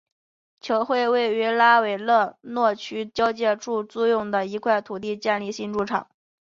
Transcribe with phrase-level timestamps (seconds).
[0.61, 6.09] 球会于维拉勒若区交界处租用一块土地建立新主场。